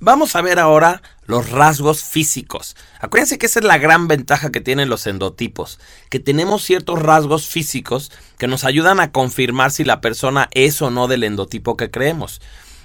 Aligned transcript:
Vamos 0.00 0.36
a 0.36 0.42
ver 0.42 0.60
ahora 0.60 1.02
los 1.26 1.50
rasgos 1.50 2.04
físicos. 2.04 2.76
Acuérdense 3.00 3.36
que 3.36 3.46
esa 3.46 3.58
es 3.58 3.64
la 3.64 3.78
gran 3.78 4.06
ventaja 4.06 4.52
que 4.52 4.60
tienen 4.60 4.88
los 4.88 5.08
endotipos, 5.08 5.80
que 6.08 6.20
tenemos 6.20 6.62
ciertos 6.62 7.02
rasgos 7.02 7.48
físicos 7.48 8.12
que 8.38 8.46
nos 8.46 8.62
ayudan 8.62 9.00
a 9.00 9.10
confirmar 9.10 9.72
si 9.72 9.82
la 9.82 10.00
persona 10.00 10.48
es 10.52 10.80
o 10.82 10.90
no 10.90 11.08
del 11.08 11.24
endotipo 11.24 11.76
que 11.76 11.90
creemos. 11.90 12.40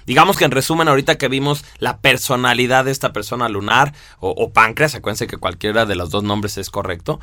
Digamos 0.06 0.36
que 0.36 0.44
en 0.44 0.50
resumen, 0.50 0.88
ahorita 0.88 1.16
que 1.16 1.28
vimos 1.28 1.64
la 1.78 1.98
personalidad 1.98 2.84
de 2.84 2.90
esta 2.90 3.12
persona 3.12 3.48
lunar 3.48 3.94
o, 4.18 4.30
o 4.30 4.52
páncreas, 4.52 4.96
acuérdense 4.96 5.28
que 5.28 5.38
cualquiera 5.38 5.86
de 5.86 5.94
los 5.94 6.10
dos 6.10 6.24
nombres 6.24 6.58
es 6.58 6.68
correcto. 6.68 7.20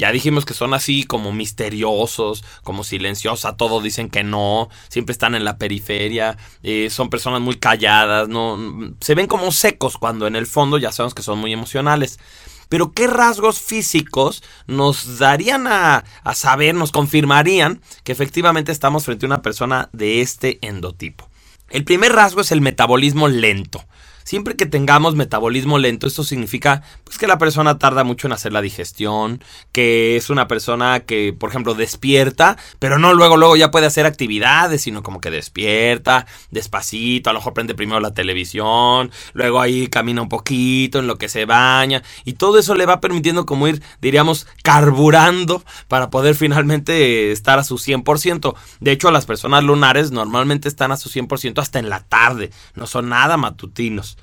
Ya 0.00 0.12
dijimos 0.12 0.46
que 0.46 0.54
son 0.54 0.72
así 0.72 1.04
como 1.04 1.30
misteriosos, 1.30 2.42
como 2.62 2.84
silenciosos, 2.84 3.54
todo 3.58 3.82
dicen 3.82 4.08
que 4.08 4.24
no, 4.24 4.70
siempre 4.88 5.12
están 5.12 5.34
en 5.34 5.44
la 5.44 5.58
periferia, 5.58 6.38
eh, 6.62 6.88
son 6.88 7.10
personas 7.10 7.42
muy 7.42 7.56
calladas, 7.56 8.26
no, 8.26 8.58
se 9.02 9.14
ven 9.14 9.26
como 9.26 9.52
secos 9.52 9.98
cuando 9.98 10.26
en 10.26 10.36
el 10.36 10.46
fondo 10.46 10.78
ya 10.78 10.90
sabemos 10.90 11.12
que 11.12 11.20
son 11.20 11.38
muy 11.38 11.52
emocionales. 11.52 12.18
Pero 12.70 12.92
¿qué 12.92 13.08
rasgos 13.08 13.60
físicos 13.60 14.42
nos 14.66 15.18
darían 15.18 15.66
a, 15.66 16.02
a 16.24 16.34
saber, 16.34 16.74
nos 16.74 16.92
confirmarían 16.92 17.82
que 18.02 18.12
efectivamente 18.12 18.72
estamos 18.72 19.04
frente 19.04 19.26
a 19.26 19.28
una 19.28 19.42
persona 19.42 19.90
de 19.92 20.22
este 20.22 20.60
endotipo? 20.62 21.28
El 21.68 21.84
primer 21.84 22.12
rasgo 22.12 22.40
es 22.40 22.52
el 22.52 22.62
metabolismo 22.62 23.28
lento. 23.28 23.84
Siempre 24.30 24.54
que 24.54 24.64
tengamos 24.64 25.16
metabolismo 25.16 25.76
lento, 25.76 26.06
esto 26.06 26.22
significa 26.22 26.84
pues, 27.02 27.18
que 27.18 27.26
la 27.26 27.36
persona 27.36 27.80
tarda 27.80 28.04
mucho 28.04 28.28
en 28.28 28.32
hacer 28.32 28.52
la 28.52 28.62
digestión, 28.62 29.42
que 29.72 30.14
es 30.14 30.30
una 30.30 30.46
persona 30.46 31.00
que, 31.00 31.32
por 31.32 31.50
ejemplo, 31.50 31.74
despierta, 31.74 32.56
pero 32.78 33.00
no 33.00 33.12
luego, 33.12 33.36
luego 33.36 33.56
ya 33.56 33.72
puede 33.72 33.86
hacer 33.86 34.06
actividades, 34.06 34.82
sino 34.82 35.02
como 35.02 35.20
que 35.20 35.32
despierta, 35.32 36.28
despacito, 36.52 37.28
a 37.28 37.32
lo 37.32 37.40
mejor 37.40 37.54
prende 37.54 37.74
primero 37.74 37.98
la 37.98 38.14
televisión, 38.14 39.10
luego 39.32 39.60
ahí 39.60 39.88
camina 39.88 40.22
un 40.22 40.28
poquito, 40.28 41.00
en 41.00 41.08
lo 41.08 41.18
que 41.18 41.28
se 41.28 41.44
baña, 41.44 42.04
y 42.24 42.34
todo 42.34 42.60
eso 42.60 42.76
le 42.76 42.86
va 42.86 43.00
permitiendo 43.00 43.46
como 43.46 43.66
ir, 43.66 43.82
diríamos, 44.00 44.46
carburando 44.62 45.64
para 45.88 46.08
poder 46.10 46.36
finalmente 46.36 47.32
estar 47.32 47.58
a 47.58 47.64
su 47.64 47.78
100%. 47.78 48.54
De 48.78 48.92
hecho, 48.92 49.10
las 49.10 49.26
personas 49.26 49.64
lunares 49.64 50.12
normalmente 50.12 50.68
están 50.68 50.92
a 50.92 50.96
su 50.96 51.08
100% 51.08 51.60
hasta 51.60 51.80
en 51.80 51.88
la 51.88 52.04
tarde, 52.04 52.52
no 52.76 52.86
son 52.86 53.08
nada 53.08 53.36
matutinos. 53.36 54.18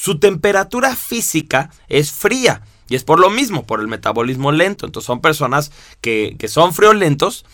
Su 0.00 0.20
temperatura 0.20 0.94
física 0.94 1.70
es 1.88 2.12
fría. 2.12 2.62
Y 2.88 2.94
es 2.94 3.04
por 3.04 3.18
lo 3.18 3.30
mismo, 3.30 3.66
por 3.66 3.80
el 3.80 3.88
metabolismo 3.88 4.52
lento. 4.52 4.86
Entonces 4.86 5.06
son 5.06 5.20
personas 5.20 5.72
que, 6.00 6.36
que 6.38 6.46
son 6.46 6.72
friolentos. 6.72 7.44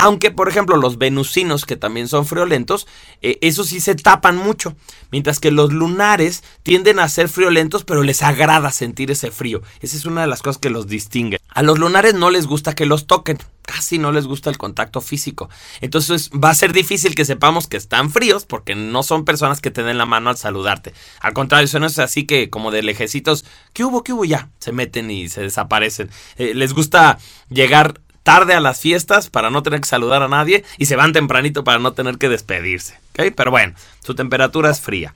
Aunque, 0.00 0.30
por 0.30 0.48
ejemplo, 0.48 0.76
los 0.76 0.96
venusinos, 0.96 1.66
que 1.66 1.74
también 1.74 2.06
son 2.06 2.24
friolentos, 2.24 2.86
eh, 3.20 3.36
esos 3.40 3.66
sí 3.66 3.80
se 3.80 3.96
tapan 3.96 4.36
mucho. 4.36 4.76
Mientras 5.10 5.40
que 5.40 5.50
los 5.50 5.72
lunares 5.72 6.44
tienden 6.62 7.00
a 7.00 7.08
ser 7.08 7.28
friolentos, 7.28 7.82
pero 7.82 8.04
les 8.04 8.22
agrada 8.22 8.70
sentir 8.70 9.10
ese 9.10 9.32
frío. 9.32 9.60
Esa 9.80 9.96
es 9.96 10.04
una 10.04 10.20
de 10.20 10.28
las 10.28 10.40
cosas 10.40 10.58
que 10.58 10.70
los 10.70 10.86
distingue. 10.86 11.40
A 11.48 11.64
los 11.64 11.80
lunares 11.80 12.14
no 12.14 12.30
les 12.30 12.46
gusta 12.46 12.76
que 12.76 12.86
los 12.86 13.08
toquen 13.08 13.38
casi 13.68 13.98
no 13.98 14.12
les 14.12 14.26
gusta 14.26 14.48
el 14.48 14.56
contacto 14.56 15.02
físico. 15.02 15.50
Entonces 15.82 16.30
va 16.30 16.48
a 16.48 16.54
ser 16.54 16.72
difícil 16.72 17.14
que 17.14 17.26
sepamos 17.26 17.66
que 17.66 17.76
están 17.76 18.10
fríos 18.10 18.46
porque 18.46 18.74
no 18.74 19.02
son 19.02 19.26
personas 19.26 19.60
que 19.60 19.70
te 19.70 19.82
den 19.82 19.98
la 19.98 20.06
mano 20.06 20.30
al 20.30 20.38
saludarte. 20.38 20.94
Al 21.20 21.34
contrario, 21.34 21.68
son 21.68 21.84
así 21.84 22.24
que 22.24 22.48
como 22.48 22.70
de 22.70 22.82
lejecitos, 22.82 23.44
¿qué 23.74 23.84
hubo? 23.84 24.02
¿Qué 24.02 24.14
hubo? 24.14 24.24
Ya, 24.24 24.48
se 24.58 24.72
meten 24.72 25.10
y 25.10 25.28
se 25.28 25.42
desaparecen. 25.42 26.08
Eh, 26.36 26.54
les 26.54 26.72
gusta 26.72 27.18
llegar 27.50 28.00
tarde 28.28 28.52
a 28.52 28.60
las 28.60 28.78
fiestas 28.78 29.30
para 29.30 29.48
no 29.48 29.62
tener 29.62 29.80
que 29.80 29.88
saludar 29.88 30.22
a 30.22 30.28
nadie 30.28 30.62
y 30.76 30.84
se 30.84 30.96
van 30.96 31.14
tempranito 31.14 31.64
para 31.64 31.78
no 31.78 31.94
tener 31.94 32.18
que 32.18 32.28
despedirse. 32.28 33.00
Pero 33.14 33.50
bueno, 33.50 33.72
su 34.04 34.14
temperatura 34.14 34.68
es 34.68 34.82
fría. 34.82 35.14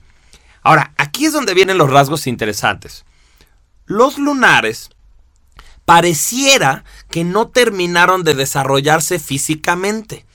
Ahora, 0.63 0.93
aquí 0.97 1.27
es 1.27 1.31
donde 1.31 1.53
vienen 1.53 1.77
los 1.77 1.91
rasgos 1.91 2.25
interesantes. 2.25 3.05
Los 3.85 4.17
lunares 4.17 4.89
pareciera 5.85 6.85
que 7.11 7.23
no 7.23 7.49
terminaron 7.49 8.23
de 8.23 8.33
desarrollarse 8.33 9.19
físicamente. 9.19 10.25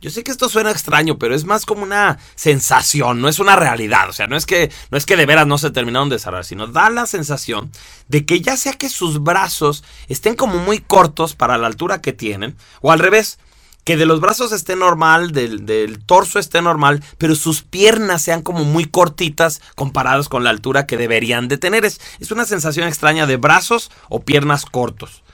Yo 0.00 0.10
sé 0.10 0.22
que 0.22 0.30
esto 0.30 0.48
suena 0.48 0.70
extraño, 0.70 1.18
pero 1.18 1.34
es 1.34 1.44
más 1.44 1.66
como 1.66 1.82
una 1.82 2.18
sensación, 2.36 3.20
no 3.20 3.28
es 3.28 3.40
una 3.40 3.56
realidad. 3.56 4.08
O 4.08 4.12
sea, 4.12 4.28
no 4.28 4.36
es 4.36 4.46
que, 4.46 4.70
no 4.90 4.98
es 4.98 5.06
que 5.06 5.16
de 5.16 5.26
veras 5.26 5.46
no 5.46 5.58
se 5.58 5.72
terminaron 5.72 6.08
de 6.08 6.16
desarrollar, 6.16 6.44
sino 6.44 6.68
da 6.68 6.88
la 6.88 7.06
sensación 7.06 7.72
de 8.06 8.24
que 8.24 8.40
ya 8.40 8.56
sea 8.56 8.74
que 8.74 8.88
sus 8.88 9.22
brazos 9.22 9.82
estén 10.08 10.36
como 10.36 10.58
muy 10.58 10.78
cortos 10.78 11.34
para 11.34 11.58
la 11.58 11.66
altura 11.66 12.00
que 12.00 12.12
tienen, 12.12 12.56
o 12.80 12.92
al 12.92 13.00
revés, 13.00 13.40
que 13.82 13.96
de 13.96 14.06
los 14.06 14.20
brazos 14.20 14.52
esté 14.52 14.76
normal, 14.76 15.32
del, 15.32 15.66
del, 15.66 16.04
torso 16.04 16.38
esté 16.38 16.62
normal, 16.62 17.02
pero 17.16 17.34
sus 17.34 17.62
piernas 17.62 18.22
sean 18.22 18.42
como 18.42 18.64
muy 18.64 18.84
cortitas 18.84 19.60
comparadas 19.74 20.28
con 20.28 20.44
la 20.44 20.50
altura 20.50 20.86
que 20.86 20.96
deberían 20.98 21.48
de 21.48 21.58
tener. 21.58 21.84
Es, 21.84 22.00
es 22.20 22.30
una 22.30 22.44
sensación 22.44 22.86
extraña 22.86 23.26
de 23.26 23.36
brazos 23.36 23.90
o 24.10 24.20
piernas 24.20 24.64
cortos. 24.66 25.24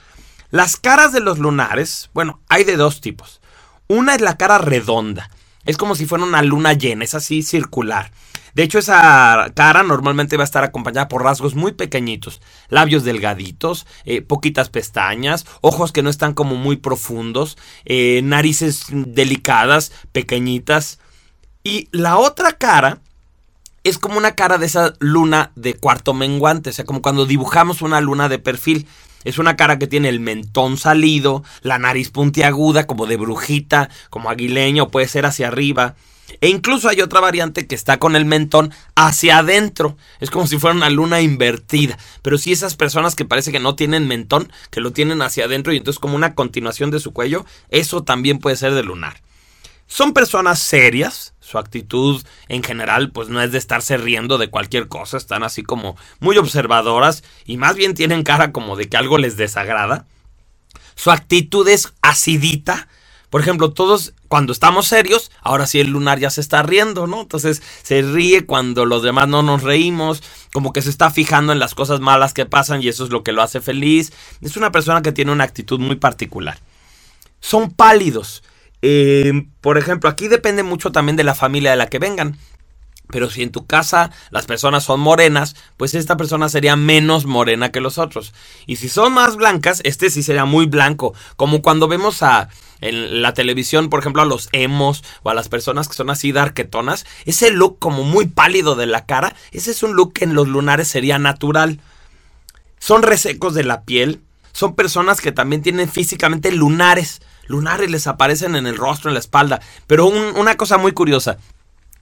Las 0.50 0.76
caras 0.76 1.12
de 1.12 1.20
los 1.20 1.38
lunares, 1.38 2.10
bueno, 2.14 2.40
hay 2.48 2.62
de 2.62 2.76
dos 2.76 3.00
tipos. 3.00 3.40
Una 3.94 4.16
es 4.16 4.20
la 4.20 4.36
cara 4.36 4.58
redonda. 4.58 5.30
Es 5.64 5.76
como 5.76 5.94
si 5.94 6.04
fuera 6.04 6.24
una 6.24 6.42
luna 6.42 6.72
llena, 6.72 7.04
es 7.04 7.14
así 7.14 7.44
circular. 7.44 8.10
De 8.52 8.64
hecho, 8.64 8.80
esa 8.80 9.52
cara 9.54 9.84
normalmente 9.84 10.36
va 10.36 10.42
a 10.42 10.50
estar 10.50 10.64
acompañada 10.64 11.06
por 11.06 11.22
rasgos 11.22 11.54
muy 11.54 11.72
pequeñitos, 11.72 12.40
labios 12.68 13.04
delgaditos, 13.04 13.86
eh, 14.04 14.20
poquitas 14.20 14.68
pestañas, 14.68 15.46
ojos 15.60 15.92
que 15.92 16.02
no 16.02 16.10
están 16.10 16.34
como 16.34 16.56
muy 16.56 16.76
profundos, 16.76 17.56
eh, 17.84 18.20
narices 18.24 18.86
delicadas, 18.90 19.92
pequeñitas. 20.10 20.98
Y 21.62 21.88
la 21.92 22.18
otra 22.18 22.54
cara 22.54 22.98
es 23.84 23.98
como 23.98 24.18
una 24.18 24.34
cara 24.34 24.58
de 24.58 24.66
esa 24.66 24.94
luna 24.98 25.52
de 25.54 25.74
cuarto 25.74 26.14
menguante, 26.14 26.70
o 26.70 26.72
sea, 26.72 26.84
como 26.84 27.00
cuando 27.00 27.26
dibujamos 27.26 27.80
una 27.80 28.00
luna 28.00 28.28
de 28.28 28.40
perfil. 28.40 28.88
Es 29.24 29.38
una 29.38 29.56
cara 29.56 29.78
que 29.78 29.86
tiene 29.86 30.08
el 30.08 30.20
mentón 30.20 30.76
salido, 30.76 31.42
la 31.62 31.78
nariz 31.78 32.10
puntiaguda, 32.10 32.86
como 32.86 33.06
de 33.06 33.16
brujita, 33.16 33.88
como 34.10 34.30
aguileño, 34.30 34.90
puede 34.90 35.08
ser 35.08 35.26
hacia 35.26 35.48
arriba. 35.48 35.96
E 36.40 36.48
incluso 36.48 36.88
hay 36.88 37.00
otra 37.00 37.20
variante 37.20 37.66
que 37.66 37.74
está 37.74 37.98
con 37.98 38.16
el 38.16 38.24
mentón 38.24 38.72
hacia 38.94 39.38
adentro. 39.38 39.96
Es 40.20 40.30
como 40.30 40.46
si 40.46 40.58
fuera 40.58 40.76
una 40.76 40.90
luna 40.90 41.20
invertida. 41.20 41.98
Pero 42.22 42.38
sí 42.38 42.52
esas 42.52 42.76
personas 42.76 43.14
que 43.14 43.24
parece 43.24 43.52
que 43.52 43.60
no 43.60 43.76
tienen 43.76 44.08
mentón, 44.08 44.50
que 44.70 44.80
lo 44.80 44.92
tienen 44.92 45.22
hacia 45.22 45.44
adentro 45.44 45.72
y 45.72 45.76
entonces 45.76 46.00
como 46.00 46.16
una 46.16 46.34
continuación 46.34 46.90
de 46.90 47.00
su 47.00 47.12
cuello, 47.12 47.44
eso 47.70 48.02
también 48.02 48.38
puede 48.38 48.56
ser 48.56 48.74
de 48.74 48.82
lunar. 48.82 49.22
Son 49.86 50.12
personas 50.12 50.58
serias, 50.60 51.33
su 51.44 51.58
actitud 51.58 52.24
en 52.48 52.62
general 52.62 53.10
pues 53.10 53.28
no 53.28 53.42
es 53.42 53.52
de 53.52 53.58
estarse 53.58 53.98
riendo 53.98 54.38
de 54.38 54.48
cualquier 54.48 54.88
cosa, 54.88 55.18
están 55.18 55.42
así 55.42 55.62
como 55.62 55.96
muy 56.18 56.38
observadoras 56.38 57.22
y 57.44 57.58
más 57.58 57.76
bien 57.76 57.94
tienen 57.94 58.22
cara 58.22 58.50
como 58.50 58.76
de 58.76 58.88
que 58.88 58.96
algo 58.96 59.18
les 59.18 59.36
desagrada. 59.36 60.06
Su 60.94 61.10
actitud 61.10 61.68
es 61.68 61.92
acidita, 62.00 62.88
por 63.28 63.40
ejemplo, 63.40 63.72
todos 63.72 64.14
cuando 64.28 64.52
estamos 64.52 64.86
serios, 64.86 65.30
ahora 65.42 65.66
sí 65.66 65.80
el 65.80 65.88
lunar 65.88 66.18
ya 66.18 66.30
se 66.30 66.40
está 66.40 66.62
riendo, 66.62 67.06
¿no? 67.06 67.22
Entonces 67.22 67.62
se 67.82 68.00
ríe 68.00 68.46
cuando 68.46 68.86
los 68.86 69.02
demás 69.02 69.28
no 69.28 69.42
nos 69.42 69.62
reímos, 69.62 70.22
como 70.52 70.72
que 70.72 70.82
se 70.82 70.90
está 70.90 71.10
fijando 71.10 71.52
en 71.52 71.58
las 71.58 71.74
cosas 71.74 72.00
malas 72.00 72.32
que 72.32 72.46
pasan 72.46 72.82
y 72.82 72.88
eso 72.88 73.04
es 73.04 73.10
lo 73.10 73.22
que 73.22 73.32
lo 73.32 73.42
hace 73.42 73.60
feliz. 73.60 74.12
Es 74.40 74.56
una 74.56 74.72
persona 74.72 75.02
que 75.02 75.12
tiene 75.12 75.32
una 75.32 75.44
actitud 75.44 75.80
muy 75.80 75.96
particular. 75.96 76.58
Son 77.40 77.70
pálidos 77.72 78.44
eh, 78.86 79.46
por 79.62 79.78
ejemplo, 79.78 80.10
aquí 80.10 80.28
depende 80.28 80.62
mucho 80.62 80.92
también 80.92 81.16
de 81.16 81.24
la 81.24 81.34
familia 81.34 81.70
de 81.70 81.76
la 81.78 81.86
que 81.86 81.98
vengan. 81.98 82.36
Pero 83.08 83.30
si 83.30 83.42
en 83.42 83.50
tu 83.50 83.66
casa 83.66 84.10
las 84.30 84.44
personas 84.44 84.84
son 84.84 85.00
morenas, 85.00 85.56
pues 85.78 85.94
esta 85.94 86.18
persona 86.18 86.50
sería 86.50 86.76
menos 86.76 87.24
morena 87.24 87.72
que 87.72 87.80
los 87.80 87.96
otros. 87.96 88.34
Y 88.66 88.76
si 88.76 88.90
son 88.90 89.14
más 89.14 89.36
blancas, 89.36 89.80
este 89.84 90.10
sí 90.10 90.22
sería 90.22 90.44
muy 90.44 90.66
blanco. 90.66 91.14
Como 91.36 91.62
cuando 91.62 91.88
vemos 91.88 92.22
a 92.22 92.50
en 92.82 93.22
la 93.22 93.32
televisión, 93.32 93.88
por 93.88 94.00
ejemplo, 94.00 94.20
a 94.20 94.26
los 94.26 94.50
emos 94.52 95.02
o 95.22 95.30
a 95.30 95.34
las 95.34 95.48
personas 95.48 95.88
que 95.88 95.94
son 95.94 96.10
así 96.10 96.32
darquetonas, 96.32 97.06
ese 97.24 97.50
look 97.50 97.78
como 97.78 98.02
muy 98.02 98.26
pálido 98.26 98.74
de 98.74 98.84
la 98.84 99.06
cara, 99.06 99.34
ese 99.50 99.70
es 99.70 99.82
un 99.82 99.94
look 99.94 100.12
que 100.12 100.24
en 100.24 100.34
los 100.34 100.46
lunares 100.46 100.88
sería 100.88 101.18
natural. 101.18 101.80
Son 102.78 103.02
resecos 103.02 103.54
de 103.54 103.64
la 103.64 103.84
piel, 103.84 104.20
son 104.52 104.74
personas 104.74 105.22
que 105.22 105.32
también 105.32 105.62
tienen 105.62 105.88
físicamente 105.88 106.52
lunares 106.52 107.22
lunares 107.46 107.90
les 107.90 108.06
aparecen 108.06 108.56
en 108.56 108.66
el 108.66 108.76
rostro, 108.76 109.10
en 109.10 109.14
la 109.14 109.20
espalda. 109.20 109.60
Pero 109.86 110.06
una 110.06 110.56
cosa 110.56 110.78
muy 110.78 110.92
curiosa, 110.92 111.38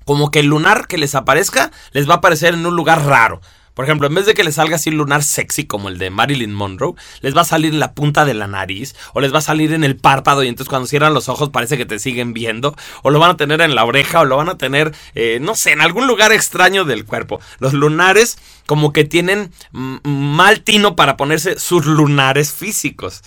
como 0.05 0.31
que 0.31 0.41
el 0.41 0.47
lunar 0.47 0.87
que 0.87 0.99
les 0.99 1.15
aparezca 1.15 1.71
les 1.93 2.09
va 2.09 2.15
a 2.15 2.17
aparecer 2.19 2.55
en 2.55 2.67
un 2.67 2.77
lugar 2.77 3.05
raro. 3.05 3.41
Por 3.75 3.87
ejemplo, 3.87 4.07
en 4.07 4.15
vez 4.15 4.27
de 4.27 4.35
que 4.35 4.45
les 4.45 4.57
salga 4.57 4.77
así 4.77 4.91
un 4.91 4.99
lunar 4.99 5.23
sexy 5.23 5.65
como 5.65 5.89
el 5.89 5.97
de 5.97 6.11
Marilyn 6.11 6.53
Monroe, 6.53 6.95
les 7.23 7.35
va 7.35 7.41
a 7.41 7.45
salir 7.45 7.73
en 7.73 7.81
la 7.81 7.95
punta 7.95 8.27
de 8.27 8.35
la 8.35 8.47
nariz 8.47 8.95
o 9.15 9.21
les 9.21 9.33
va 9.33 9.39
a 9.39 9.43
salir 9.43 9.73
en 9.73 9.83
el 9.83 9.97
párpado 9.97 10.45
y 10.45 10.49
entonces 10.49 10.69
cuando 10.69 10.87
cierran 10.87 11.15
los 11.15 11.31
ojos 11.31 11.49
parece 11.49 11.79
que 11.79 11.87
te 11.87 11.99
siguen 11.99 12.35
viendo 12.35 12.77
o 13.03 13.11
lo 13.11 13.19
van 13.19 13.31
a 13.31 13.37
tener 13.39 13.63
en 13.63 13.75
la 13.75 13.85
oreja 13.85 14.21
o 14.21 14.25
lo 14.27 14.37
van 14.37 14.51
a 14.51 14.59
tener, 14.59 14.95
eh, 15.15 15.39
no 15.41 15.55
sé, 15.55 15.73
en 15.73 15.81
algún 15.81 16.07
lugar 16.07 16.33
extraño 16.33 16.85
del 16.85 17.07
cuerpo. 17.07 17.41
Los 17.61 17.73
lunares 17.73 18.37
como 18.67 18.93
que 18.93 19.05
tienen 19.05 19.53
mal 19.73 20.61
tino 20.61 20.95
para 20.95 21.17
ponerse 21.17 21.59
sus 21.59 21.87
lunares 21.87 22.53
físicos. 22.53 23.23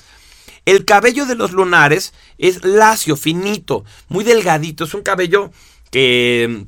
El 0.66 0.86
cabello 0.86 1.26
de 1.26 1.36
los 1.36 1.52
lunares 1.52 2.14
es 2.38 2.64
lacio, 2.64 3.16
finito, 3.16 3.86
muy 4.08 4.24
delgadito. 4.24 4.84
Es 4.84 4.94
un 4.94 5.04
cabello 5.04 5.52
que 5.92 6.66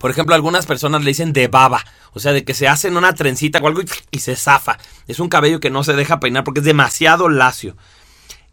por 0.00 0.10
ejemplo, 0.10 0.34
algunas 0.34 0.66
personas 0.66 1.02
le 1.02 1.10
dicen 1.10 1.32
de 1.32 1.48
baba, 1.48 1.84
o 2.12 2.20
sea, 2.20 2.32
de 2.32 2.44
que 2.44 2.54
se 2.54 2.66
hacen 2.66 2.96
una 2.96 3.14
trencita 3.14 3.58
o 3.58 3.66
algo 3.66 3.82
y, 4.10 4.18
se 4.20 4.36
zafa. 4.36 4.78
Es 5.06 5.20
un 5.20 5.28
cabello 5.28 5.60
que 5.60 5.70
no 5.70 5.84
se 5.84 5.92
deja 5.92 6.20
peinar 6.20 6.44
porque 6.44 6.60
es 6.60 6.66
demasiado 6.66 7.28
lacio. 7.28 7.76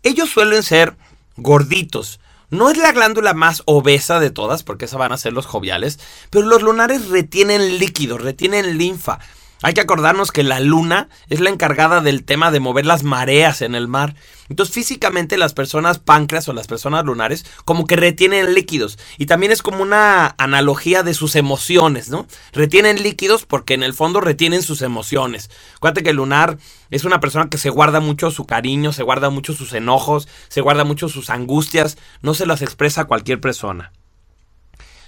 Ellos 0.03 0.29
suelen 0.29 0.63
ser 0.63 0.97
gorditos. 1.37 2.19
No 2.49 2.69
es 2.69 2.77
la 2.77 2.91
glándula 2.91 3.33
más 3.33 3.61
obesa 3.65 4.19
de 4.19 4.31
todas, 4.31 4.63
porque 4.63 4.85
esas 4.85 4.99
van 4.99 5.11
a 5.11 5.17
ser 5.17 5.33
los 5.33 5.45
joviales, 5.45 5.99
pero 6.29 6.45
los 6.45 6.61
lunares 6.61 7.07
retienen 7.09 7.77
líquido, 7.77 8.17
retienen 8.17 8.77
linfa. 8.77 9.19
Hay 9.61 9.73
que 9.73 9.81
acordarnos 9.81 10.31
que 10.31 10.43
la 10.43 10.61
luna 10.61 11.09
es 11.27 11.41
la 11.41 11.49
encargada 11.49 11.99
del 11.99 12.23
tema 12.23 12.49
de 12.49 12.61
mover 12.61 12.85
las 12.85 13.03
mareas 13.03 13.61
en 13.61 13.75
el 13.75 13.89
mar. 13.89 14.15
Entonces 14.47 14.73
físicamente 14.73 15.37
las 15.37 15.53
personas 15.53 15.99
páncreas 15.99 16.47
o 16.47 16.53
las 16.53 16.67
personas 16.67 17.03
lunares 17.03 17.45
como 17.65 17.85
que 17.85 17.97
retienen 17.97 18.53
líquidos. 18.53 18.97
Y 19.17 19.25
también 19.25 19.51
es 19.51 19.61
como 19.61 19.83
una 19.83 20.33
analogía 20.37 21.03
de 21.03 21.13
sus 21.13 21.35
emociones, 21.35 22.09
¿no? 22.09 22.25
Retienen 22.53 23.03
líquidos 23.03 23.45
porque 23.45 23.73
en 23.73 23.83
el 23.83 23.93
fondo 23.93 24.21
retienen 24.21 24.63
sus 24.63 24.81
emociones. 24.81 25.51
Acuérdate 25.75 26.03
que 26.03 26.11
el 26.11 26.15
lunar 26.15 26.57
es 26.89 27.03
una 27.03 27.19
persona 27.19 27.49
que 27.49 27.57
se 27.57 27.69
guarda 27.69 27.99
mucho 27.99 28.31
su 28.31 28.45
cariño, 28.45 28.93
se 28.93 29.03
guarda 29.03 29.29
mucho 29.29 29.53
sus 29.53 29.73
enojos, 29.73 30.29
se 30.47 30.61
guarda 30.61 30.85
mucho 30.85 31.09
sus 31.09 31.29
angustias, 31.29 31.97
no 32.21 32.33
se 32.33 32.45
las 32.45 32.61
expresa 32.61 33.01
a 33.01 33.07
cualquier 33.07 33.41
persona. 33.41 33.91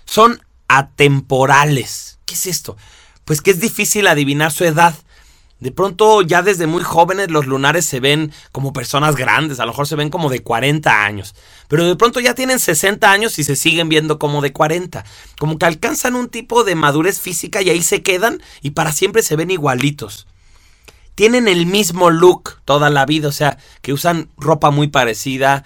Son 0.04 0.42
atemporales. 0.68 2.20
¿Qué 2.26 2.34
es 2.34 2.48
esto? 2.48 2.76
Pues 3.32 3.40
que 3.40 3.52
es 3.52 3.62
difícil 3.62 4.08
adivinar 4.08 4.52
su 4.52 4.66
edad. 4.66 4.94
De 5.62 5.72
pronto 5.72 6.22
ya 6.22 6.42
desde 6.42 6.68
muy 6.68 6.84
jóvenes 6.84 7.32
los 7.32 7.48
lunares 7.48 7.86
se 7.86 8.02
ven 8.02 8.34
como 8.52 8.74
personas 8.74 9.16
grandes, 9.16 9.62
a 9.62 9.66
lo 9.66 9.72
mejor 9.72 9.88
se 9.88 9.96
ven 9.96 10.10
como 10.10 10.30
de 10.30 10.44
40 10.44 11.06
años, 11.06 11.34
pero 11.70 11.88
de 11.88 11.96
pronto 11.96 12.20
ya 12.20 12.36
tienen 12.36 12.60
60 12.60 13.10
años 13.10 13.40
y 13.40 13.46
se 13.46 13.56
siguen 13.56 13.88
viendo 13.88 14.20
como 14.20 14.42
de 14.42 14.52
40, 14.52 15.06
como 15.40 15.58
que 15.58 15.66
alcanzan 15.66 16.16
un 16.16 16.28
tipo 16.28 16.66
de 16.66 16.76
madurez 16.76 17.22
física 17.22 17.62
y 17.62 17.70
ahí 17.70 17.84
se 17.84 18.04
quedan 18.04 18.44
y 18.62 18.72
para 18.72 18.92
siempre 18.92 19.24
se 19.24 19.38
ven 19.38 19.50
igualitos 19.50 20.28
tienen 21.16 21.48
el 21.48 21.66
mismo 21.66 22.10
look 22.10 22.62
toda 22.66 22.90
la 22.90 23.06
vida, 23.06 23.28
o 23.28 23.32
sea, 23.32 23.58
que 23.82 23.94
usan 23.94 24.30
ropa 24.38 24.72
muy 24.72 24.88
parecida, 24.88 25.64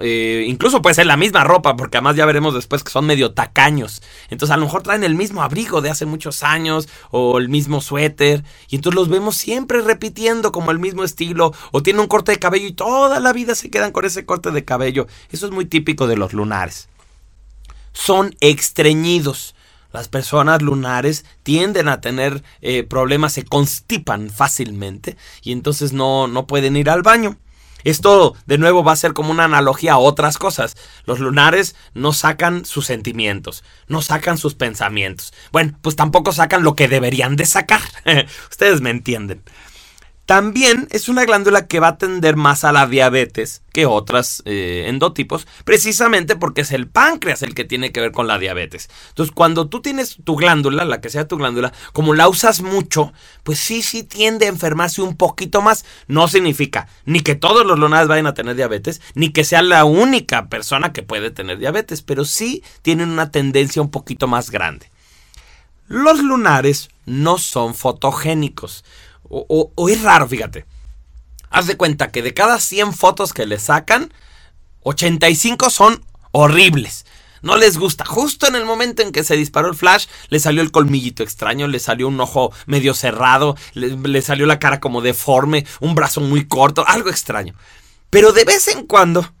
eh, 0.00 0.44
incluso 0.48 0.82
puede 0.82 0.94
ser 0.94 1.06
la 1.06 1.16
misma 1.16 1.44
ropa, 1.44 1.76
porque 1.76 1.98
además 1.98 2.16
ya 2.16 2.26
veremos 2.26 2.54
después 2.54 2.82
que 2.82 2.90
son 2.90 3.06
medio 3.06 3.32
tacaños. 3.32 4.02
Entonces 4.30 4.52
a 4.52 4.56
lo 4.56 4.64
mejor 4.64 4.82
traen 4.82 5.04
el 5.04 5.14
mismo 5.14 5.42
abrigo 5.42 5.80
de 5.80 5.90
hace 5.90 6.06
muchos 6.06 6.42
años 6.42 6.88
o 7.10 7.38
el 7.38 7.48
mismo 7.48 7.80
suéter, 7.80 8.44
y 8.68 8.76
entonces 8.76 8.96
los 8.96 9.08
vemos 9.08 9.36
siempre 9.36 9.80
repitiendo 9.80 10.52
como 10.52 10.70
el 10.70 10.78
mismo 10.78 11.04
estilo, 11.04 11.54
o 11.70 11.82
tienen 11.82 12.00
un 12.00 12.08
corte 12.08 12.32
de 12.32 12.38
cabello 12.38 12.66
y 12.66 12.72
toda 12.72 13.20
la 13.20 13.32
vida 13.32 13.54
se 13.54 13.70
quedan 13.70 13.92
con 13.92 14.04
ese 14.04 14.26
corte 14.26 14.50
de 14.50 14.64
cabello. 14.64 15.06
Eso 15.30 15.46
es 15.46 15.52
muy 15.52 15.66
típico 15.66 16.06
de 16.08 16.16
los 16.16 16.32
lunares. 16.32 16.88
Son 17.92 18.34
extrañidos 18.40 19.54
las 19.92 20.08
personas 20.08 20.62
lunares 20.62 21.24
tienden 21.42 21.88
a 21.88 22.00
tener 22.00 22.42
eh, 22.60 22.84
problemas, 22.84 23.32
se 23.32 23.44
constipan 23.44 24.30
fácilmente 24.30 25.16
y 25.42 25.52
entonces 25.52 25.92
no, 25.92 26.28
no 26.28 26.46
pueden 26.46 26.76
ir 26.76 26.90
al 26.90 27.02
baño. 27.02 27.36
Esto 27.84 28.36
de 28.46 28.58
nuevo 28.58 28.84
va 28.84 28.92
a 28.92 28.96
ser 28.96 29.14
como 29.14 29.30
una 29.30 29.44
analogía 29.44 29.94
a 29.94 29.98
otras 29.98 30.38
cosas. 30.38 30.76
Los 31.06 31.18
lunares 31.18 31.76
no 31.94 32.12
sacan 32.12 32.64
sus 32.64 32.86
sentimientos, 32.86 33.64
no 33.88 34.02
sacan 34.02 34.38
sus 34.38 34.54
pensamientos. 34.54 35.32
Bueno, 35.50 35.78
pues 35.80 35.96
tampoco 35.96 36.32
sacan 36.32 36.62
lo 36.62 36.74
que 36.74 36.88
deberían 36.88 37.36
de 37.36 37.46
sacar. 37.46 37.80
Ustedes 38.50 38.80
me 38.80 38.90
entienden. 38.90 39.42
También 40.30 40.86
es 40.92 41.08
una 41.08 41.24
glándula 41.24 41.66
que 41.66 41.80
va 41.80 41.88
a 41.88 41.98
tender 41.98 42.36
más 42.36 42.62
a 42.62 42.70
la 42.70 42.86
diabetes 42.86 43.62
que 43.72 43.84
otras 43.84 44.44
eh, 44.44 44.84
endotipos, 44.86 45.48
precisamente 45.64 46.36
porque 46.36 46.60
es 46.60 46.70
el 46.70 46.86
páncreas 46.86 47.42
el 47.42 47.52
que 47.52 47.64
tiene 47.64 47.90
que 47.90 48.00
ver 48.00 48.12
con 48.12 48.28
la 48.28 48.38
diabetes. 48.38 48.88
Entonces, 49.08 49.34
cuando 49.34 49.68
tú 49.68 49.82
tienes 49.82 50.18
tu 50.22 50.36
glándula, 50.36 50.84
la 50.84 51.00
que 51.00 51.10
sea 51.10 51.26
tu 51.26 51.36
glándula, 51.36 51.72
como 51.92 52.14
la 52.14 52.28
usas 52.28 52.62
mucho, 52.62 53.12
pues 53.42 53.58
sí, 53.58 53.82
sí 53.82 54.04
tiende 54.04 54.46
a 54.46 54.50
enfermarse 54.50 55.02
un 55.02 55.16
poquito 55.16 55.62
más. 55.62 55.84
No 56.06 56.28
significa 56.28 56.86
ni 57.06 57.22
que 57.22 57.34
todos 57.34 57.66
los 57.66 57.80
lunares 57.80 58.06
vayan 58.06 58.28
a 58.28 58.34
tener 58.34 58.54
diabetes, 58.54 59.02
ni 59.16 59.30
que 59.30 59.42
sea 59.42 59.62
la 59.62 59.84
única 59.84 60.48
persona 60.48 60.92
que 60.92 61.02
puede 61.02 61.32
tener 61.32 61.58
diabetes, 61.58 62.02
pero 62.02 62.24
sí 62.24 62.62
tienen 62.82 63.10
una 63.10 63.32
tendencia 63.32 63.82
un 63.82 63.90
poquito 63.90 64.28
más 64.28 64.52
grande. 64.52 64.92
Los 65.88 66.22
lunares 66.22 66.88
no 67.04 67.36
son 67.36 67.74
fotogénicos. 67.74 68.84
O, 69.22 69.72
es 69.88 70.02
raro, 70.02 70.26
fíjate. 70.26 70.66
Haz 71.50 71.66
de 71.66 71.76
cuenta 71.76 72.10
que 72.10 72.22
de 72.22 72.34
cada 72.34 72.58
100 72.58 72.92
fotos 72.92 73.32
que 73.32 73.46
le 73.46 73.58
sacan, 73.58 74.12
85 74.82 75.70
son 75.70 76.04
horribles. 76.32 77.06
No 77.42 77.56
les 77.56 77.78
gusta. 77.78 78.04
Justo 78.04 78.46
en 78.46 78.54
el 78.54 78.64
momento 78.64 79.02
en 79.02 79.12
que 79.12 79.24
se 79.24 79.36
disparó 79.36 79.68
el 79.68 79.74
flash, 79.74 80.06
le 80.28 80.40
salió 80.40 80.62
el 80.62 80.70
colmillito 80.70 81.22
extraño, 81.22 81.68
le 81.68 81.78
salió 81.78 82.08
un 82.08 82.20
ojo 82.20 82.52
medio 82.66 82.94
cerrado, 82.94 83.56
le, 83.74 83.96
le, 83.96 84.22
salió 84.22 84.46
la 84.46 84.58
cara 84.58 84.78
como 84.78 85.00
deforme, 85.00 85.66
un 85.80 85.94
brazo 85.94 86.20
muy 86.20 86.46
corto, 86.46 86.86
algo 86.86 87.08
extraño. 87.08 87.54
Pero 88.10 88.32
de 88.32 88.44
vez 88.44 88.68
en 88.68 88.86
cuando 88.86 89.32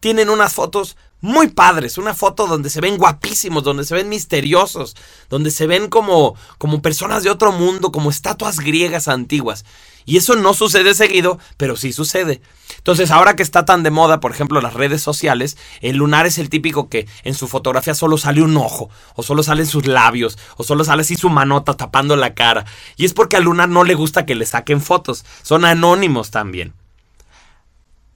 tienen 0.00 0.30
unas 0.30 0.54
fotos 0.54 0.96
muy 1.20 1.48
padres, 1.48 1.98
una 1.98 2.14
foto 2.14 2.46
donde 2.46 2.70
se 2.70 2.80
ven 2.80 2.96
guapísimos, 2.96 3.64
donde 3.64 3.84
se 3.84 3.94
ven 3.94 4.08
misteriosos, 4.08 4.96
donde 5.28 5.50
se 5.50 5.66
ven 5.66 5.88
como, 5.88 6.36
como 6.58 6.80
personas 6.80 7.22
de 7.24 7.30
otro 7.30 7.52
mundo, 7.52 7.90
como 7.90 8.10
estatuas 8.10 8.60
griegas 8.60 9.08
antiguas. 9.08 9.64
Y 10.06 10.16
eso 10.16 10.36
no 10.36 10.54
sucede 10.54 10.94
seguido, 10.94 11.38
pero 11.58 11.76
sí 11.76 11.92
sucede. 11.92 12.40
Entonces, 12.78 13.10
ahora 13.10 13.36
que 13.36 13.42
está 13.42 13.66
tan 13.66 13.82
de 13.82 13.90
moda, 13.90 14.20
por 14.20 14.30
ejemplo, 14.30 14.60
las 14.62 14.72
redes 14.72 15.02
sociales, 15.02 15.58
el 15.82 15.96
lunar 15.96 16.24
es 16.24 16.38
el 16.38 16.48
típico 16.48 16.88
que 16.88 17.06
en 17.24 17.34
su 17.34 17.46
fotografía 17.46 17.94
solo 17.94 18.16
sale 18.16 18.40
un 18.40 18.56
ojo, 18.56 18.88
o 19.14 19.22
solo 19.22 19.42
salen 19.42 19.66
sus 19.66 19.86
labios, 19.86 20.38
o 20.56 20.64
solo 20.64 20.84
sale 20.84 21.02
así 21.02 21.16
su 21.16 21.28
manota 21.28 21.74
tapando 21.74 22.16
la 22.16 22.34
cara. 22.34 22.64
Y 22.96 23.04
es 23.04 23.12
porque 23.12 23.36
al 23.36 23.44
lunar 23.44 23.68
no 23.68 23.84
le 23.84 23.94
gusta 23.94 24.24
que 24.24 24.34
le 24.34 24.46
saquen 24.46 24.80
fotos. 24.80 25.26
Son 25.42 25.66
anónimos 25.66 26.30
también. 26.30 26.72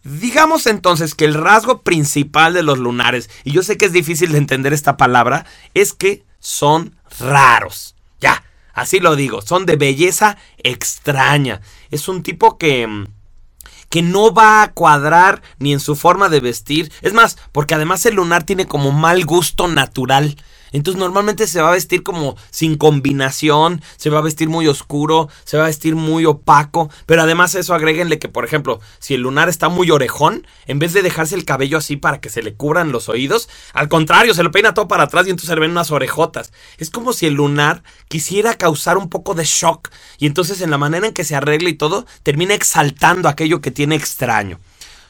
Digamos 0.04 0.66
entonces 0.66 1.14
que 1.14 1.24
el 1.24 1.34
rasgo 1.34 1.82
principal 1.82 2.54
de 2.54 2.62
los 2.62 2.78
lunares, 2.78 3.30
y 3.44 3.52
yo 3.52 3.62
sé 3.62 3.76
que 3.76 3.86
es 3.86 3.92
difícil 3.92 4.32
de 4.32 4.38
entender 4.38 4.72
esta 4.72 4.96
palabra, 4.96 5.46
es 5.74 5.92
que 5.92 6.24
son 6.40 6.96
raros. 7.20 7.94
Ya, 8.20 8.42
así 8.72 8.98
lo 8.98 9.14
digo, 9.14 9.42
son 9.42 9.64
de 9.64 9.76
belleza 9.76 10.36
extraña. 10.58 11.60
Es 11.90 12.08
un 12.08 12.22
tipo 12.22 12.58
que 12.58 13.06
que 13.92 14.00
no 14.00 14.32
va 14.32 14.62
a 14.62 14.72
cuadrar 14.72 15.42
ni 15.58 15.74
en 15.74 15.78
su 15.78 15.96
forma 15.96 16.30
de 16.30 16.40
vestir. 16.40 16.90
Es 17.02 17.12
más, 17.12 17.36
porque 17.52 17.74
además 17.74 18.06
el 18.06 18.14
lunar 18.14 18.42
tiene 18.42 18.64
como 18.64 18.90
mal 18.90 19.26
gusto 19.26 19.68
natural. 19.68 20.34
Entonces 20.72 20.98
normalmente 20.98 21.46
se 21.46 21.60
va 21.60 21.68
a 21.68 21.72
vestir 21.72 22.02
como 22.02 22.36
sin 22.50 22.76
combinación, 22.76 23.82
se 23.96 24.10
va 24.10 24.18
a 24.18 24.22
vestir 24.22 24.48
muy 24.48 24.66
oscuro, 24.66 25.28
se 25.44 25.58
va 25.58 25.64
a 25.64 25.66
vestir 25.66 25.94
muy 25.94 26.24
opaco, 26.24 26.90
pero 27.06 27.22
además 27.22 27.54
eso 27.54 27.74
agréguenle 27.74 28.18
que 28.18 28.28
por 28.28 28.44
ejemplo, 28.44 28.80
si 28.98 29.14
el 29.14 29.20
lunar 29.20 29.48
está 29.48 29.68
muy 29.68 29.90
orejón, 29.90 30.46
en 30.66 30.78
vez 30.78 30.94
de 30.94 31.02
dejarse 31.02 31.34
el 31.34 31.44
cabello 31.44 31.78
así 31.78 31.96
para 31.96 32.20
que 32.20 32.30
se 32.30 32.42
le 32.42 32.54
cubran 32.54 32.90
los 32.90 33.08
oídos, 33.08 33.48
al 33.74 33.88
contrario, 33.88 34.34
se 34.34 34.42
lo 34.42 34.50
peina 34.50 34.74
todo 34.74 34.88
para 34.88 35.04
atrás 35.04 35.26
y 35.26 35.30
entonces 35.30 35.48
se 35.48 35.54
le 35.54 35.60
ven 35.60 35.72
unas 35.72 35.90
orejotas. 35.90 36.52
Es 36.78 36.90
como 36.90 37.12
si 37.12 37.26
el 37.26 37.34
lunar 37.34 37.82
quisiera 38.08 38.54
causar 38.54 38.96
un 38.96 39.10
poco 39.10 39.34
de 39.34 39.44
shock 39.44 39.90
y 40.18 40.26
entonces 40.26 40.62
en 40.62 40.70
la 40.70 40.78
manera 40.78 41.06
en 41.06 41.12
que 41.12 41.24
se 41.24 41.36
arregla 41.36 41.68
y 41.68 41.74
todo, 41.74 42.06
termina 42.22 42.54
exaltando 42.54 43.28
aquello 43.28 43.60
que 43.60 43.70
extraño. 43.90 44.60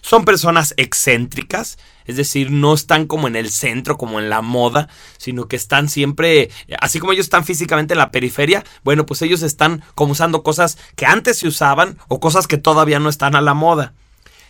Son 0.00 0.24
personas 0.24 0.74
excéntricas, 0.78 1.78
es 2.06 2.16
decir, 2.16 2.50
no 2.50 2.74
están 2.74 3.06
como 3.06 3.28
en 3.28 3.36
el 3.36 3.50
centro, 3.50 3.96
como 3.96 4.18
en 4.18 4.30
la 4.30 4.42
moda, 4.42 4.88
sino 5.16 5.46
que 5.46 5.56
están 5.56 5.88
siempre, 5.88 6.50
así 6.80 6.98
como 6.98 7.12
ellos 7.12 7.26
están 7.26 7.44
físicamente 7.44 7.94
en 7.94 7.98
la 7.98 8.10
periferia, 8.10 8.64
bueno, 8.82 9.06
pues 9.06 9.22
ellos 9.22 9.42
están 9.42 9.84
como 9.94 10.12
usando 10.12 10.42
cosas 10.42 10.76
que 10.96 11.06
antes 11.06 11.38
se 11.38 11.46
usaban 11.46 11.98
o 12.08 12.18
cosas 12.18 12.48
que 12.48 12.58
todavía 12.58 12.98
no 12.98 13.08
están 13.08 13.36
a 13.36 13.40
la 13.40 13.54
moda. 13.54 13.94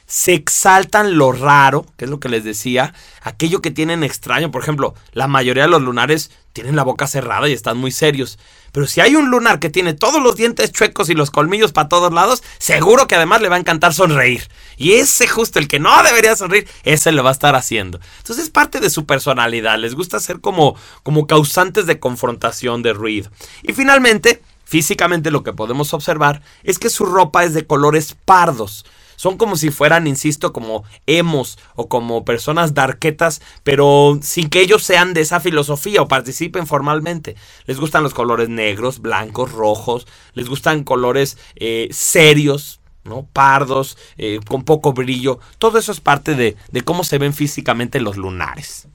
Se 0.06 0.34
exaltan 0.34 1.16
lo 1.16 1.32
raro, 1.32 1.86
que 1.96 2.06
es 2.06 2.10
lo 2.10 2.18
que 2.18 2.28
les 2.28 2.44
decía, 2.44 2.92
aquello 3.22 3.62
que 3.62 3.70
tienen 3.70 4.04
extraño. 4.04 4.50
Por 4.50 4.62
ejemplo, 4.62 4.94
la 5.12 5.28
mayoría 5.28 5.64
de 5.64 5.70
los 5.70 5.82
lunares 5.82 6.30
tienen 6.52 6.76
la 6.76 6.82
boca 6.82 7.06
cerrada 7.06 7.48
y 7.48 7.52
están 7.52 7.78
muy 7.78 7.92
serios. 7.92 8.38
Pero 8.72 8.86
si 8.86 9.02
hay 9.02 9.14
un 9.16 9.30
lunar 9.30 9.60
que 9.60 9.68
tiene 9.68 9.92
todos 9.92 10.22
los 10.22 10.36
dientes 10.36 10.72
chuecos 10.72 11.10
y 11.10 11.14
los 11.14 11.30
colmillos 11.30 11.72
para 11.72 11.88
todos 11.88 12.12
lados, 12.12 12.42
seguro 12.58 13.06
que 13.06 13.14
además 13.14 13.42
le 13.42 13.50
va 13.50 13.56
a 13.56 13.60
encantar 13.60 13.92
sonreír. 13.92 14.48
Y 14.78 14.94
ese 14.94 15.28
justo, 15.28 15.58
el 15.58 15.68
que 15.68 15.78
no 15.78 16.02
debería 16.02 16.34
sonreír, 16.34 16.66
ese 16.82 17.12
lo 17.12 17.22
va 17.22 17.30
a 17.30 17.34
estar 17.34 17.54
haciendo. 17.54 18.00
Entonces 18.18 18.46
es 18.46 18.50
parte 18.50 18.80
de 18.80 18.88
su 18.88 19.04
personalidad. 19.04 19.78
Les 19.78 19.94
gusta 19.94 20.18
ser 20.20 20.40
como, 20.40 20.74
como 21.02 21.26
causantes 21.26 21.86
de 21.86 22.00
confrontación, 22.00 22.82
de 22.82 22.94
ruido. 22.94 23.30
Y 23.62 23.74
finalmente, 23.74 24.42
físicamente 24.64 25.30
lo 25.30 25.42
que 25.42 25.52
podemos 25.52 25.92
observar 25.92 26.40
es 26.62 26.78
que 26.78 26.88
su 26.88 27.04
ropa 27.04 27.44
es 27.44 27.52
de 27.52 27.66
colores 27.66 28.16
pardos. 28.24 28.86
Son 29.22 29.36
como 29.36 29.54
si 29.54 29.70
fueran, 29.70 30.08
insisto, 30.08 30.52
como 30.52 30.82
emos 31.06 31.56
o 31.76 31.88
como 31.88 32.24
personas 32.24 32.74
darquetas, 32.74 33.40
pero 33.62 34.18
sin 34.20 34.48
que 34.48 34.60
ellos 34.60 34.82
sean 34.82 35.14
de 35.14 35.20
esa 35.20 35.38
filosofía 35.38 36.02
o 36.02 36.08
participen 36.08 36.66
formalmente. 36.66 37.36
Les 37.66 37.78
gustan 37.78 38.02
los 38.02 38.14
colores 38.14 38.48
negros, 38.48 38.98
blancos, 38.98 39.52
rojos, 39.52 40.08
les 40.34 40.48
gustan 40.48 40.82
colores 40.82 41.38
eh, 41.54 41.86
serios, 41.92 42.80
¿no? 43.04 43.28
Pardos, 43.32 43.96
eh, 44.18 44.40
con 44.44 44.64
poco 44.64 44.92
brillo. 44.92 45.38
Todo 45.58 45.78
eso 45.78 45.92
es 45.92 46.00
parte 46.00 46.34
de, 46.34 46.56
de 46.72 46.82
cómo 46.82 47.04
se 47.04 47.18
ven 47.18 47.32
físicamente 47.32 48.00
los 48.00 48.16
lunares. 48.16 48.88